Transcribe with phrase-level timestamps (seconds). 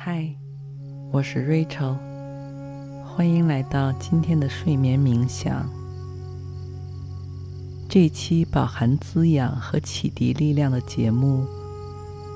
[0.00, 0.32] 嗨，
[1.10, 1.96] 我是 Rachel，
[3.04, 5.68] 欢迎来到今天的睡眠冥想。
[7.88, 11.44] 这期饱含滋养和启迪力量的节目，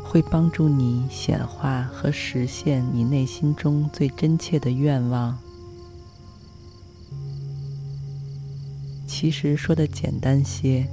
[0.03, 5.39] 会帮助你显化和实现你内心中最真切的愿望。
[9.07, 10.85] 其实说的简单些，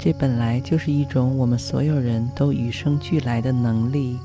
[0.00, 4.18] 这本来就是一种我们所有人都与生俱来的能力。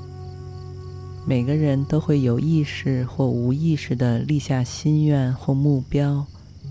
[1.28, 6.24] 每个人都会有意识或无意识地立下心愿或目标，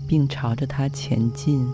[0.07, 1.67] 并朝着它前进。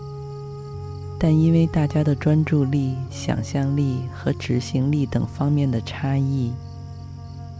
[1.16, 6.50] 但因为大家的专注力、想象力和执行力等方面的差异，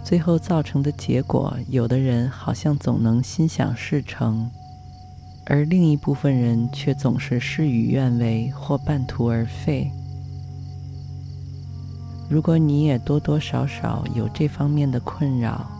[0.03, 4.51] 最后造成的结果，有的人好像总能心想事成，
[5.47, 9.93] 而另一部分人却总是事与愿违或半途而废。
[12.33, 15.71] 如果你也多多少少有这方面的困扰，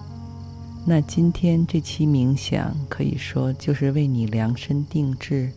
[0.85, 5.51] 那今天这期冥想可以说就是为你量身定制。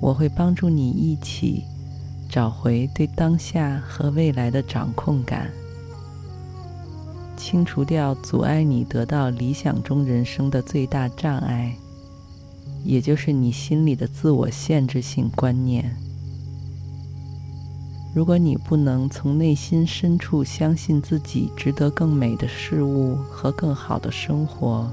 [0.00, 1.64] 我会帮助你一起
[2.30, 5.50] 找回对当下和未来的掌控感，
[7.36, 11.76] 清除掉阻碍你得到理想中人生的最大障碍，
[12.84, 15.94] 也就是你心里的自我限制性观念。
[18.18, 24.90] 如果你不能从内心深处相信自己值得更美的事物和更好的生活，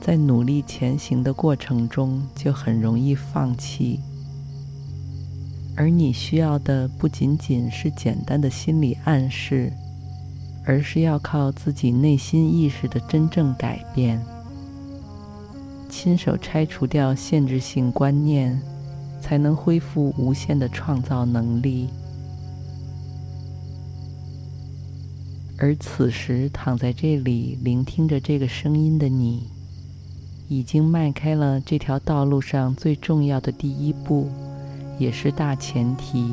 [0.00, 4.00] 在努力前行的过程中就很容易放弃。
[5.76, 9.72] 而你需要的不仅仅是简单的心理暗示，
[10.64, 14.20] 而是要靠自己内心意识的真正改变，
[15.88, 18.60] 亲手拆除掉限制性观念，
[19.20, 21.88] 才能恢复无限的创造能力。
[25.60, 29.48] 而此时躺在这里聆听着这个声音的你，
[30.48, 34.30] 已经迈开了这条道路上最重要的第一步，
[34.98, 36.32] 也是大前提。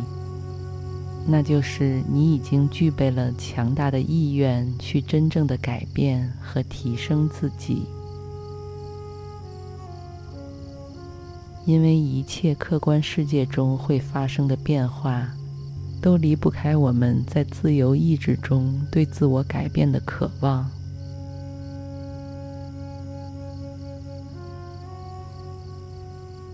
[1.27, 7.81] 那就是你已经具备了强大的意愿去真正的改变和提升自己。
[11.65, 15.27] 因为一切客观世界中会发生的变化，
[16.05, 20.69] 都离不开我们在自由意志中对自我改变的渴望。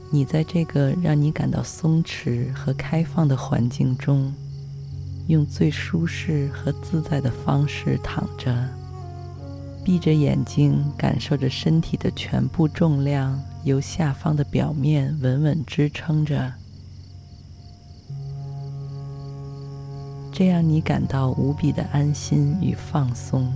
[0.10, 4.34] 你在这个让你感到松弛和开放的环境中，
[5.28, 8.70] 用最舒适和自在的方式躺着，
[9.84, 16.61] 闭着眼睛，感受着身体的全部重量由下方的表面稳稳支撑着。
[20.32, 23.54] 这样你感到无比的安心与放松，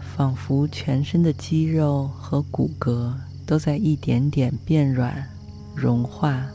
[0.00, 3.12] 仿佛全身的肌肉和骨骼
[3.44, 5.28] 都在一点点变软、
[5.74, 6.46] 融化，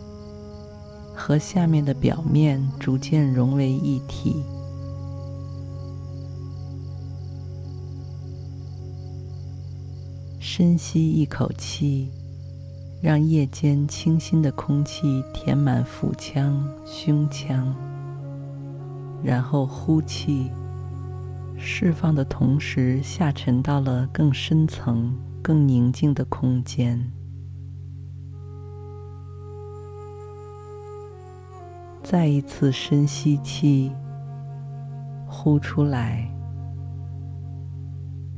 [1.14, 4.42] 和下面的表面逐渐融为一体。
[10.40, 12.10] 深吸一口气，
[13.02, 17.76] 让夜间清新的空气填满腹腔、胸腔。
[19.24, 20.52] 然后呼气，
[21.58, 27.12] 释放的同时下沉到了更深层、更宁静的空间。
[32.04, 33.92] 再一次深吸气，
[35.26, 36.26] 呼出来，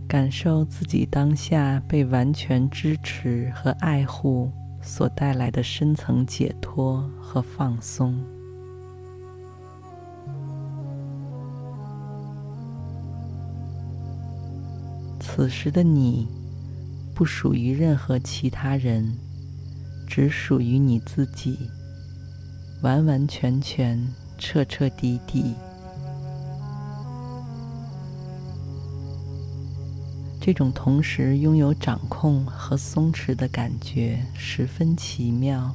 [0.07, 4.51] 感受自己当下被完全支持和爱护
[4.81, 8.19] 所带来的深层解脱和放松。
[15.39, 16.27] 此时的你，
[17.15, 19.15] 不属于任何其他人，
[20.05, 21.57] 只属于你自己，
[22.81, 24.05] 完完全全、
[24.37, 25.55] 彻彻底底。
[30.41, 35.73] 这种同时拥有掌控和松弛的感觉，十分奇妙。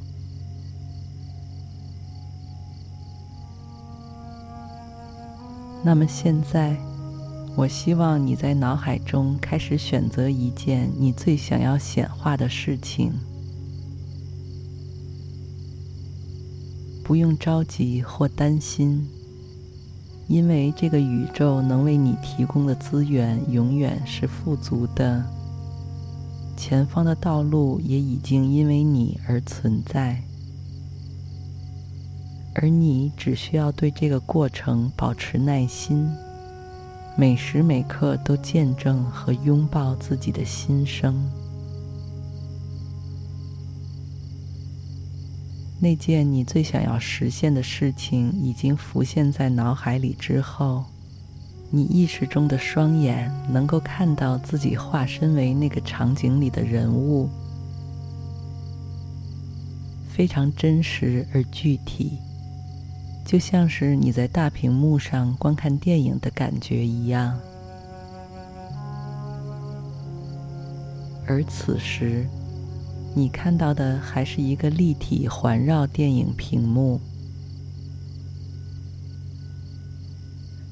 [5.82, 6.76] 那么现在，
[7.56, 13.12] 我希望你在脑海中开始选择一件你最想要显化的事情。
[17.04, 19.06] 不用着急或担心，
[20.26, 25.24] 因为这个宇宙能为你提供的资源永远是富足的。
[26.56, 30.22] 前方的道路也已经因为你而存在，
[32.54, 36.08] 而你只需要对这个过程保持耐心，
[37.16, 41.14] 每时每刻都见证和拥抱自己的心声。
[45.80, 50.84] 那件你最想要实现的事情已经浮现在脑海里之后，
[51.70, 57.28] 你意识中的双眼能够看到自己化身为那个场景里的人物，
[60.08, 62.18] 非常真实而具体，
[63.24, 67.38] 就像是你在大屏幕上观看电影的感觉一样。
[71.26, 72.26] 而此时，
[73.14, 77.00] 你看到的还是一个立体环绕电影屏幕，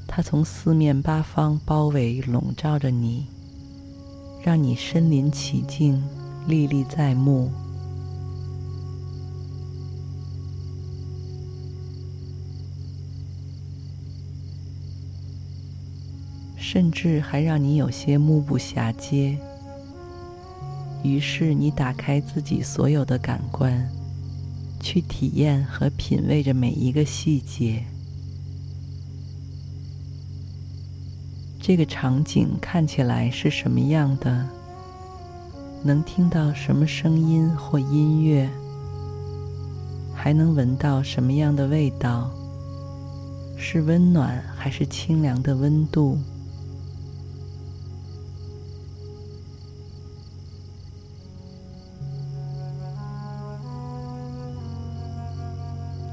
[0.06, 3.26] 它从四面八方包围笼罩着你，
[4.44, 6.04] 让你身临其境，
[6.46, 7.50] 历历在目，
[16.72, 19.36] 甚至还让你有些目不暇接。
[21.02, 23.86] 于是，你打开自己所有的感官，
[24.80, 27.84] 去体验和品味着每一个细节。
[31.60, 34.48] 这个场景看起来是什么样的？
[35.84, 38.48] 能听到什么声音或音乐？
[40.14, 42.30] 还能闻到什么样的味道？
[43.58, 46.16] 是温暖还是清凉的温度？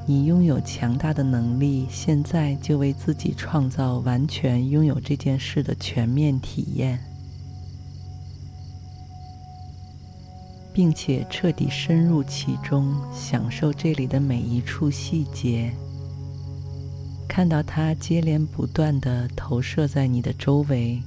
[0.06, 6.98] 你拥有强大的能力，现在就为自己创造完全拥有这件事的全面体验，
[10.72, 15.70] 并且彻底深入其中，享受这里的每一处细节，
[17.28, 21.00] 看到它接连不断地投射在你的周围。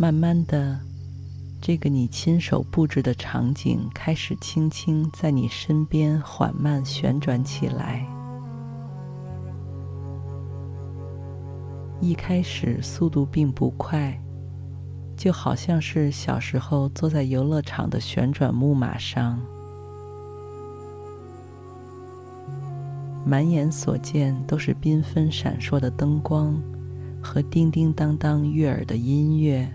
[0.00, 0.80] 慢慢的，
[1.60, 8.06] 这个你亲手布置的场景开始轻轻在你身边缓慢旋转起来。
[12.00, 14.18] 一开始速度并不快，
[15.18, 19.38] 就好像是小时候坐在游乐场的旋转木马上，
[23.26, 26.58] 满眼所见都是缤纷闪烁的灯光
[27.22, 29.70] 和叮叮当当悦耳的音乐。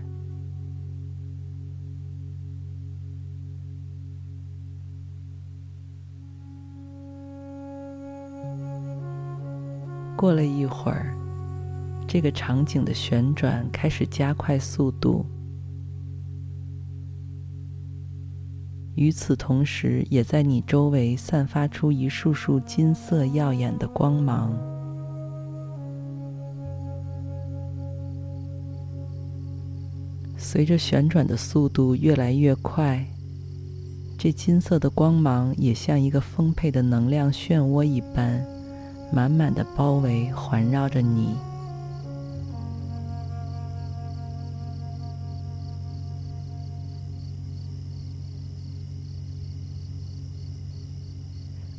[10.16, 11.14] 过了一会儿，
[12.08, 15.26] 这个场景的旋转开始加快速度，
[18.94, 24.58] 与此同时，也在你周围散发出一束束金色耀眼的光芒。
[30.38, 33.04] 随着旋转的速度越来越快，
[34.16, 38.55] 这金色的光芒也像一个丰沛的能量漩涡一般。
[39.12, 41.34] 满满的包围环绕着你，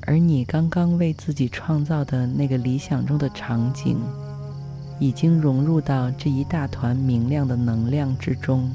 [0.02, 4.00] 而你刚刚为自己创造的那个理想中的场景，
[5.00, 8.72] 已经融入到这一大团明亮的能量之中，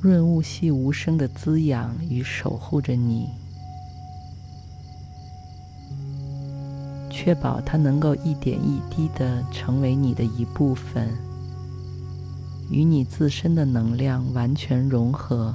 [0.00, 3.28] 润物细无声的滋养与守护着你。
[7.20, 11.08] 确保它能够一点一滴的成为你的一部分，
[12.70, 15.52] 与你自身的能量完全融合。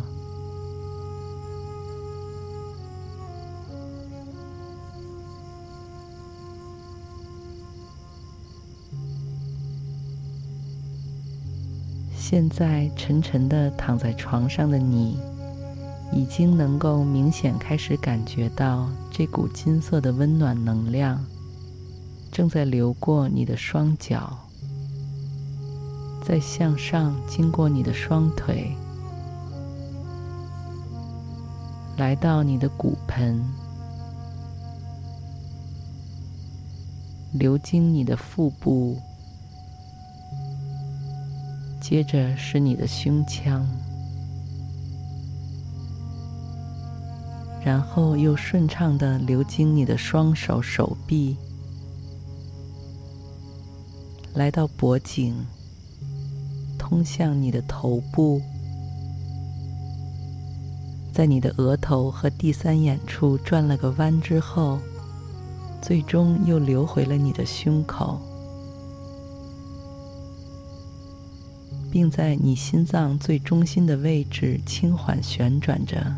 [12.13, 15.17] 现在沉沉的躺在床上的你，
[16.11, 21.23] 已经能够明显开始感觉到这股金色的温暖能量。
[22.33, 24.35] 正在流过你的双脚，
[26.25, 28.75] 再向上经过你的双腿，
[31.95, 33.39] 来到你的骨盆，
[37.33, 38.97] 流经你的腹部，
[41.79, 43.63] 接着是你的胸腔。
[47.63, 51.37] 然后又顺畅地流经你的双手手臂，
[54.35, 55.45] 来到脖颈，
[56.77, 58.41] 通向你的头部，
[61.13, 64.79] 在你的额头和第三眼处转了个弯之后，
[65.81, 68.19] 最终又流回了你的胸口，
[71.91, 76.11] 并在你心脏最中心的位置轻缓旋转着。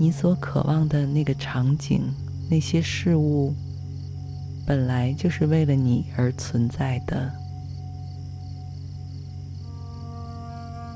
[0.00, 2.02] 你所渴望的那个场景，
[2.48, 3.52] 那些事物，
[4.64, 7.32] 本来就是为了你而存在的。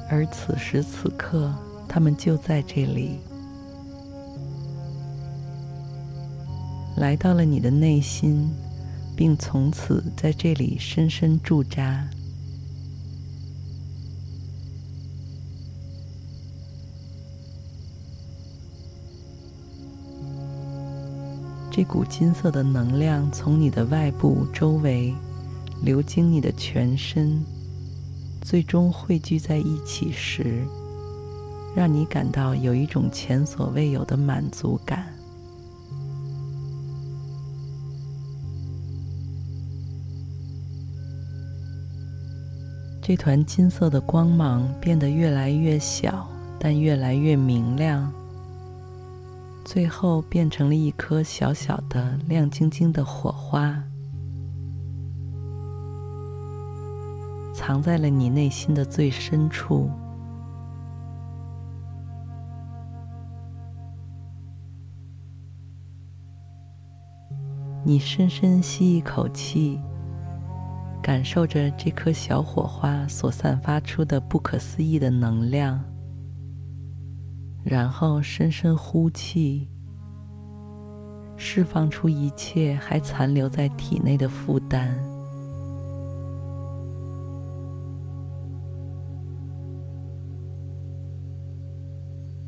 [0.09, 1.53] 而此时此刻，
[1.89, 3.19] 他们就在这里，
[6.97, 8.49] 来到了你的内心，
[9.17, 12.07] 并从此在这里深深驻扎。
[21.75, 25.15] 这股金色的能量从你的外部周围
[25.81, 27.43] 流经你的全身，
[28.43, 30.67] 最终汇聚在一起时，
[31.75, 35.07] 让你感到有一种前所未有的满足感。
[43.01, 46.29] 这团金色的光芒变得越来越小，
[46.61, 48.13] 但越来越明亮。
[49.73, 53.83] 最后变成了一颗小小的、亮晶晶的火花，
[57.55, 59.89] 藏在了你内心的最深处。
[67.83, 69.81] 你深深吸一口气，
[71.03, 75.83] 感受着这颗小火花所散发出的不可思议的能量。
[77.65, 79.69] 然后深深呼气，
[81.37, 84.97] 释放出一切还残留在体内的负担。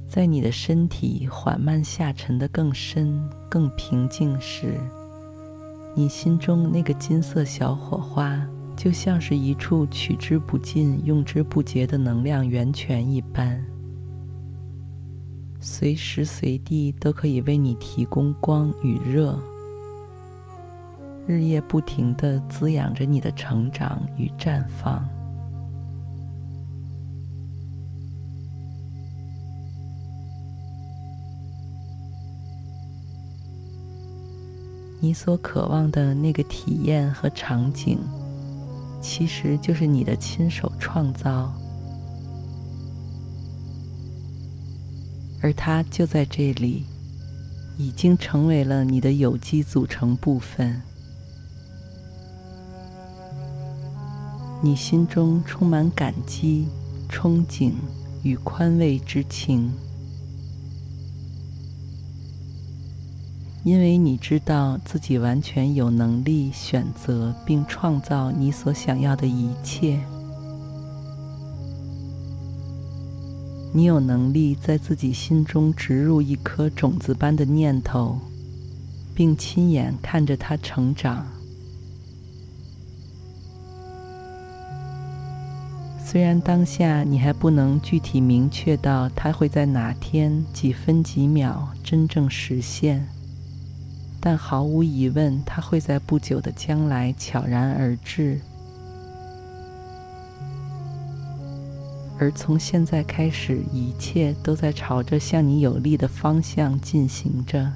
[0.06, 4.78] 在你的身体缓慢下沉的更深、更平静时，
[5.94, 8.40] 你心中那个金色小火花，
[8.76, 13.73] 就像是一处取之不尽、用之不竭的能量源泉一般。
[15.66, 19.34] 随时随地都可以为你提供光与热，
[21.26, 25.02] 日夜不停的滋养着你的成长与绽放。
[35.00, 37.98] 你所渴望的那个体验和场景，
[39.00, 41.50] 其实就是你的亲手创造。
[45.44, 46.86] 而它就在这里，
[47.76, 50.80] 已经成为了你的有机组成部分。
[54.62, 56.66] 你心中充满感激、
[57.10, 57.72] 憧憬
[58.22, 59.70] 与宽慰之情，
[63.64, 70.00] 因为你知道自己完全有能力选择并创造你所想要的一切。
[73.76, 78.20] 你有能力在自己心中植入一颗种子般的念头，
[79.16, 81.26] 并亲眼看着它成长。
[86.06, 93.08] 虽然当下你还不能具体明确到它会在哪天几分几秒真正实现，
[94.20, 98.40] 但毫无疑问，它会在不久的将来悄然而至。
[102.24, 107.70] 而从现在开始，一切都在朝着向你有利的方向进行着。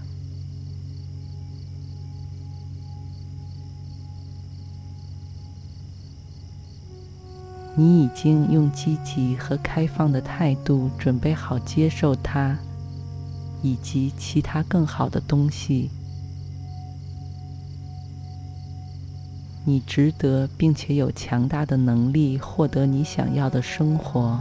[7.76, 12.57] 你已经用积极和开放的态度准备好接受它，
[13.62, 15.90] 以及其他更好的东西。
[19.69, 24.41] 你值得并且有强大的能力获得你想要的生活。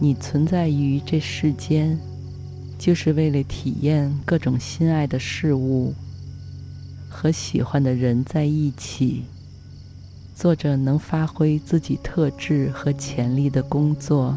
[0.00, 1.96] 你存在于这世间，
[2.76, 5.94] 就是为了体验各种心爱的事物，
[7.08, 9.22] 和喜欢的人在一起，
[10.34, 14.36] 做着能发挥自己特质和潜力的工作，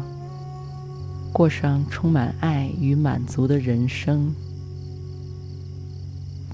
[1.32, 4.32] 过上充满爱与满足的人生。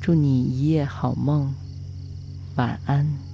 [0.05, 1.55] 祝你一夜好梦，
[2.57, 3.34] 晚安。